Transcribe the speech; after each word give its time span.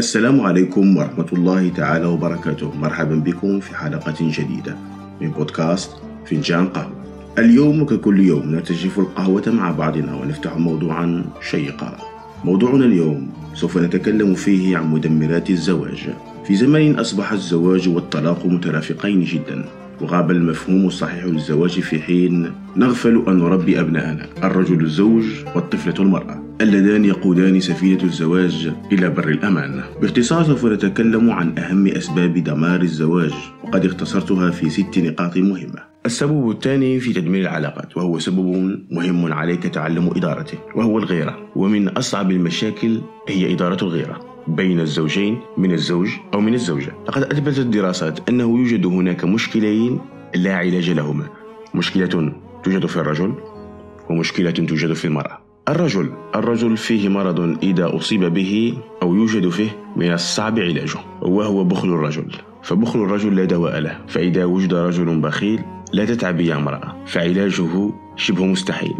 السلام 0.00 0.40
عليكم 0.40 0.96
ورحمة 0.96 1.26
الله 1.32 1.68
تعالى 1.68 2.06
وبركاته. 2.06 2.72
مرحبا 2.76 3.14
بكم 3.14 3.60
في 3.60 3.76
حلقة 3.76 4.16
جديدة 4.20 4.76
من 5.20 5.28
بودكاست 5.30 5.90
فنجان 6.26 6.66
قهوة. 6.66 6.92
اليوم 7.38 7.84
ككل 7.86 8.20
يوم 8.20 8.52
نرتجف 8.52 8.98
القهوة 8.98 9.42
مع 9.46 9.70
بعضنا 9.70 10.14
ونفتح 10.14 10.56
موضوعا 10.56 11.24
شيقا. 11.50 11.96
موضوعنا 12.44 12.84
اليوم 12.84 13.28
سوف 13.54 13.78
نتكلم 13.78 14.34
فيه 14.34 14.76
عن 14.76 14.90
مدمرات 14.90 15.50
الزواج. 15.50 16.08
في 16.46 16.56
زمن 16.56 16.98
أصبح 16.98 17.32
الزواج 17.32 17.88
والطلاق 17.88 18.46
مترافقين 18.46 19.24
جدا 19.24 19.64
وغاب 20.00 20.30
المفهوم 20.30 20.86
الصحيح 20.86 21.24
للزواج 21.24 21.80
في 21.80 22.02
حين 22.02 22.52
نغفل 22.76 23.24
أن 23.28 23.38
نربي 23.38 23.80
أبناءنا 23.80 24.26
الرجل 24.44 24.80
الزوج 24.80 25.24
والطفلة 25.54 25.94
المرأة. 25.98 26.49
اللذان 26.60 27.04
يقودان 27.04 27.60
سفينة 27.60 28.02
الزواج 28.02 28.72
إلى 28.92 29.08
بر 29.08 29.28
الأمان. 29.28 29.82
باختصار 30.02 30.44
سوف 30.44 30.66
نتكلم 30.66 31.30
عن 31.30 31.58
أهم 31.58 31.86
أسباب 31.86 32.34
دمار 32.44 32.80
الزواج 32.80 33.32
وقد 33.64 33.84
اختصرتها 33.84 34.50
في 34.50 34.70
ست 34.70 34.98
نقاط 34.98 35.36
مهمة. 35.36 35.82
السبب 36.06 36.50
الثاني 36.50 37.00
في 37.00 37.12
تدمير 37.12 37.40
العلاقات 37.40 37.96
وهو 37.96 38.18
سبب 38.18 38.78
مهم 38.90 39.32
عليك 39.32 39.62
تعلم 39.62 40.10
إدارته 40.16 40.58
وهو 40.76 40.98
الغيرة. 40.98 41.38
ومن 41.56 41.88
أصعب 41.88 42.30
المشاكل 42.30 43.00
هي 43.28 43.54
إدارة 43.54 43.84
الغيرة 43.84 44.20
بين 44.48 44.80
الزوجين 44.80 45.38
من 45.58 45.72
الزوج 45.72 46.08
أو 46.34 46.40
من 46.40 46.54
الزوجة. 46.54 46.92
لقد 47.08 47.22
أثبتت 47.22 47.58
الدراسات 47.58 48.28
أنه 48.28 48.58
يوجد 48.58 48.86
هناك 48.86 49.24
مشكلين 49.24 50.00
لا 50.34 50.56
علاج 50.56 50.90
لهما. 50.90 51.26
مشكلة 51.74 52.06
توجد 52.64 52.86
في 52.86 52.96
الرجل 52.96 53.34
ومشكلة 54.10 54.50
توجد 54.50 54.92
في 54.92 55.04
المرأة. 55.04 55.39
الرجل 55.68 56.12
الرجل 56.34 56.76
فيه 56.76 57.08
مرض 57.08 57.58
إذا 57.62 57.96
أصيب 57.96 58.24
به 58.24 58.74
أو 59.02 59.14
يوجد 59.14 59.48
فيه 59.48 59.70
من 59.96 60.12
الصعب 60.12 60.58
علاجه 60.58 60.98
وهو 61.22 61.64
بخل 61.64 61.88
الرجل. 61.88 62.32
فبخل 62.62 62.98
الرجل 63.02 63.36
لا 63.36 63.44
دواء 63.44 63.78
له. 63.78 63.98
فإذا 64.08 64.44
وجد 64.44 64.74
رجل 64.74 65.20
بخيل 65.20 65.62
لا 65.92 66.04
تتعب 66.04 66.40
يا 66.40 66.56
امرأة. 66.56 66.96
فعلاجه 67.06 67.90
شبه 68.16 68.44
مستحيل. 68.44 68.94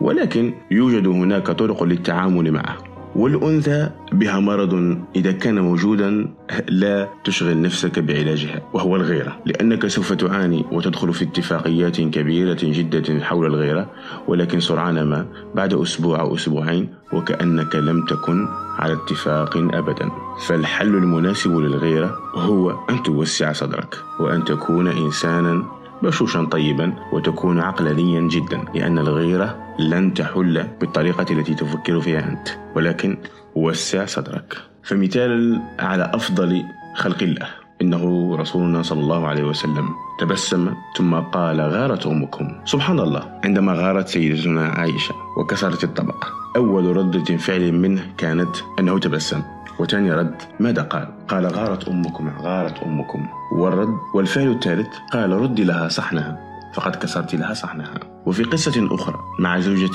ولكن 0.00 0.54
يوجد 0.70 1.06
هناك 1.06 1.46
طرق 1.46 1.82
للتعامل 1.82 2.52
معه. 2.52 2.76
والأنثى 3.16 3.90
بها 4.12 4.40
مرض 4.40 4.98
إذا 5.16 5.32
كان 5.32 5.60
موجودا 5.60 6.28
لا 6.68 7.08
تشغل 7.24 7.62
نفسك 7.62 7.98
بعلاجها 7.98 8.62
وهو 8.72 8.96
الغيرة. 8.96 9.38
لأنك 9.46 9.86
سوف 9.86 10.12
تعاني 10.12 10.64
وتدخل 10.72 11.12
في 11.12 11.24
اتفاقيات 11.24 12.00
كبيرة 12.00 12.58
جدا 12.62 13.20
حول 13.24 13.46
الغيرة 13.46 13.90
ولكن 14.28 14.60
سرعان 14.60 15.02
ما 15.02 15.26
بعد 15.54 15.74
أسبوع 15.74 16.20
أو 16.20 16.34
أسبوعين 16.34 16.88
وكأنك 17.12 17.76
لم 17.76 18.04
تكن 18.04 18.48
على 18.78 18.92
اتفاق 18.92 19.56
أبدا. 19.56 20.10
فالحل 20.46 20.94
المناسب 20.94 21.56
للغيرة 21.56 22.18
هو 22.34 22.70
أن 22.90 23.02
توسع 23.02 23.52
صدرك 23.52 23.96
وأن 24.20 24.44
تكون 24.44 24.88
إنسانا 24.88 25.64
بشوشا 26.02 26.44
طيبا 26.44 26.92
وتكون 27.12 27.60
عقلانيا 27.60 28.20
جدا 28.20 28.64
لأن 28.74 28.98
الغيرة 28.98 29.74
لن 29.78 30.14
تحل 30.14 30.66
بالطريقة 30.80 31.26
التي 31.30 31.54
تفكر 31.54 32.00
فيها 32.00 32.28
أنت 32.28 32.48
ولكن 32.76 33.18
وسع 33.54 34.04
صدرك. 34.04 34.56
فمثال 34.82 35.60
على 35.78 36.10
أفضل 36.14 36.64
خلق 36.94 37.22
الله. 37.22 37.48
إنه 37.82 38.36
رسولنا 38.36 38.82
صلى 38.82 39.00
الله 39.00 39.26
عليه 39.26 39.44
وسلم 39.44 39.88
تبسم 40.20 40.74
ثم 40.96 41.14
قال 41.14 41.60
غارت 41.60 42.06
أمكم. 42.06 42.52
سبحان 42.64 42.98
الله 42.98 43.40
عندما 43.44 43.72
غارت 43.72 44.08
سيدتنا 44.08 44.68
عائشة 44.68 45.14
وكسرت 45.38 45.84
الطبق 45.84 46.24
أول 46.56 46.96
ردة 46.96 47.36
فعل 47.36 47.72
منه 47.72 48.02
كانت 48.18 48.56
أنه 48.78 48.98
تبسم. 48.98 49.42
وثاني 49.78 50.12
رد 50.12 50.34
ماذا 50.60 50.82
قال؟ 50.82 51.08
قال 51.28 51.46
غارت 51.46 51.88
أمكم 51.88 52.30
غارت 52.40 52.82
أمكم. 52.82 53.26
والرد 53.52 53.96
والفعل 54.14 54.50
الثالث 54.50 54.88
قال 55.12 55.32
ردي 55.32 55.64
لها 55.64 55.88
صحنها. 55.88 56.46
فقد 56.74 56.96
كسرت 56.96 57.34
لها 57.34 57.54
صحنها. 57.54 57.94
وفي 58.26 58.42
قصة 58.42 58.94
أخرى 58.94 59.18
مع 59.38 59.60
زوجة 59.60 59.90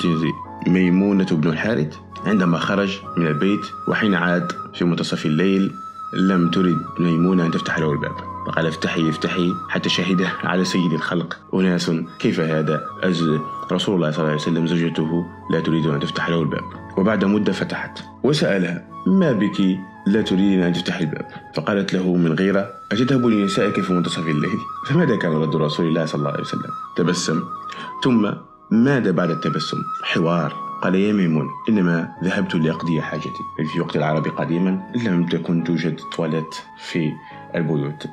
ميمونة 0.66 1.26
بن 1.30 1.50
الحارث 1.50 1.96
عندما 2.26 2.58
خرج 2.58 2.98
من 3.16 3.26
البيت 3.26 3.60
وحين 3.88 4.14
عاد 4.14 4.52
في 4.74 4.84
منتصف 4.84 5.26
الليل 5.26 5.70
لم 6.14 6.50
ترد 6.50 6.78
ميمونة 6.98 7.46
أن 7.46 7.50
تفتح 7.50 7.78
له 7.78 7.92
الباب. 7.92 8.31
فقال 8.46 8.66
افتحي 8.66 9.08
افتحي 9.08 9.52
حتى 9.68 9.88
شهد 9.88 10.26
على 10.44 10.64
سيد 10.64 10.92
الخلق. 10.92 11.38
أناس 11.54 11.92
كيف 12.18 12.40
هذا؟ 12.40 12.80
أجل 13.02 13.40
رسول 13.72 13.94
الله 13.94 14.10
صلى 14.10 14.18
الله 14.18 14.30
عليه 14.30 14.42
وسلم 14.42 14.66
زوجته 14.66 15.26
لا 15.50 15.60
تريد 15.60 15.86
أن 15.86 16.00
تفتح 16.00 16.28
له 16.28 16.40
الباب. 16.42 16.64
وبعد 16.96 17.24
مدة 17.24 17.52
فتحت. 17.52 17.98
وسألها 18.22 18.84
ما 19.06 19.32
بك؟ 19.32 19.78
لا 20.06 20.22
تريدين 20.22 20.62
أن 20.62 20.72
تفتحي 20.72 21.04
الباب. 21.04 21.26
فقالت 21.54 21.94
له 21.94 22.14
من 22.16 22.32
غيرة 22.32 22.70
أتذهب 22.92 23.26
لنسائك 23.26 23.80
في 23.80 23.92
منتصف 23.92 24.26
الليل؟ 24.26 24.58
فماذا 24.86 25.16
كان 25.16 25.32
رد 25.32 25.56
رسول 25.56 25.86
الله 25.86 26.06
صلى 26.06 26.18
الله 26.18 26.30
عليه 26.30 26.40
وسلم؟ 26.40 26.70
تبسم. 26.96 27.42
ثم 28.04 28.30
ماذا 28.70 29.10
بعد 29.10 29.30
التبسم؟ 29.30 29.78
حوار. 30.02 30.52
قال 30.82 30.94
يا 30.94 31.12
ميمون 31.12 31.48
إنما 31.68 32.08
ذهبت 32.24 32.54
لأقضي 32.54 33.00
حاجتي. 33.02 33.42
في 33.72 33.80
وقت 33.80 33.96
العرب 33.96 34.26
قديما 34.26 34.92
لم 34.96 35.26
تكن 35.26 35.64
توجد 35.64 36.00
تواليت 36.16 36.54
في 36.78 37.12
البيوت. 37.54 38.06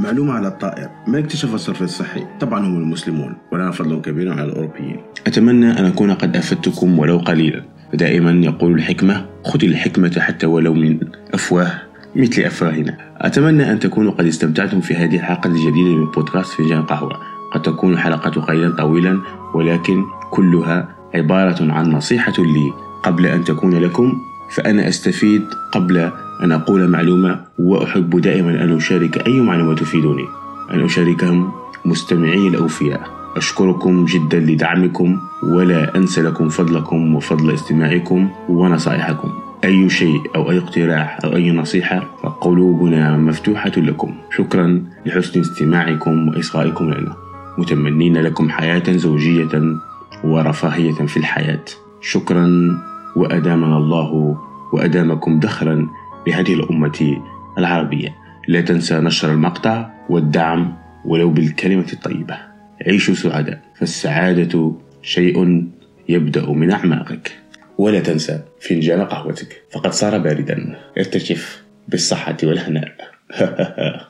معلومة 0.00 0.32
على 0.32 0.48
الطائر. 0.48 0.88
من 1.08 1.18
اكتشف 1.18 1.54
الصرف 1.54 1.82
الصحي. 1.82 2.26
طبعا 2.40 2.66
هم 2.66 2.76
المسلمون 2.76 3.36
ولنا 3.52 3.70
فضل 3.70 4.00
كبير 4.00 4.32
على 4.32 4.44
الأوروبيين. 4.44 4.96
أتمنى 5.26 5.78
أن 5.78 5.84
أكون 5.84 6.12
قد 6.12 6.36
أفدتكم 6.36 6.98
ولو 6.98 7.18
قليلا. 7.18 7.62
دائما 7.94 8.30
يقول 8.30 8.74
الحكمة 8.74 9.26
خذ 9.44 9.64
الحكمة 9.64 10.20
حتى 10.20 10.46
ولو 10.46 10.74
من 10.74 10.98
أفواه 11.34 11.72
مثل 12.16 12.42
أفواهنا. 12.42 12.96
أتمنى 13.16 13.72
أن 13.72 13.78
تكونوا 13.78 14.12
قد 14.12 14.26
استمتعتم 14.26 14.80
في 14.80 14.94
هذه 14.94 15.16
الحلقة 15.16 15.48
الجديدة 15.48 15.96
من 15.96 16.10
بودكاست 16.10 16.52
فنجان 16.52 16.82
قهوة. 16.82 17.16
قد 17.52 17.62
تكون 17.62 17.92
الحلقة 17.92 18.40
قليلا 18.40 18.76
طويلا 18.76 19.20
ولكن 19.54 20.04
كلها 20.30 20.88
عبارة 21.14 21.72
عن 21.72 21.92
نصيحة 21.92 22.34
لي. 22.38 22.72
قبل 23.02 23.26
أن 23.26 23.44
تكون 23.44 23.74
لكم 23.74 24.12
فأنا 24.50 24.88
أستفيد 24.88 25.42
قبل 25.72 26.10
أن 26.42 26.52
أقول 26.52 26.88
معلومة 26.88 27.40
وأحب 27.58 28.20
دائما 28.20 28.64
أن 28.64 28.76
أشارك 28.76 29.26
أي 29.26 29.40
معلومة 29.40 29.74
تفيدني. 29.74 30.26
أن 30.72 30.84
أشاركهم 30.84 31.50
مستمعي 31.84 32.48
الأوفياء. 32.48 33.00
أشكركم 33.36 34.04
جدا 34.04 34.40
لدعمكم 34.40 35.18
ولا 35.42 35.96
أنسى 35.96 36.22
لكم 36.22 36.48
فضلكم 36.48 37.14
وفضل 37.14 37.54
استماعكم 37.54 38.30
ونصائحكم. 38.48 39.28
أي 39.64 39.88
شيء 39.90 40.20
أو 40.36 40.50
أي 40.50 40.58
اقتراح 40.58 41.18
أو 41.24 41.36
أي 41.36 41.50
نصيحة 41.50 42.02
فقلوبنا 42.22 43.16
مفتوحة 43.16 43.72
لكم. 43.76 44.14
شكرا 44.36 44.84
لحسن 45.06 45.40
استماعكم 45.40 46.28
وإصغائكم 46.28 46.90
لنا. 46.90 47.16
متمنين 47.58 48.16
لكم 48.16 48.50
حياة 48.50 48.92
زوجية 48.92 49.78
ورفاهية 50.24 50.92
في 50.92 51.16
الحياة. 51.16 51.64
شكرا 52.00 52.48
وأدامنا 53.16 53.76
الله 53.76 54.36
وأدامكم 54.72 55.40
دخلا 55.40 55.86
لهذه 56.30 56.54
الأمة 56.54 57.22
العربية. 57.58 58.14
لا 58.48 58.60
تنسى 58.60 58.94
نشر 58.94 59.32
المقطع 59.32 59.90
والدعم 60.08 60.76
ولو 61.04 61.30
بالكلمة 61.30 61.86
الطيبة. 61.92 62.38
عيشوا 62.86 63.14
سعداء 63.14 63.60
فالسعادة 63.78 64.72
شيء 65.02 65.68
يبدأ 66.08 66.50
من 66.50 66.70
أعماقك. 66.70 67.38
ولا 67.78 68.00
تنسى 68.00 68.40
فنجان 68.60 69.00
قهوتك. 69.00 69.62
فقد 69.72 69.92
صار 69.92 70.18
باردا. 70.18 70.76
ارتجف 70.98 71.62
بالصحة 71.88 72.36
والهناء 72.42 72.94